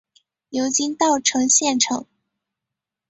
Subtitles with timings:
[0.49, 2.07] 流经稻城县城。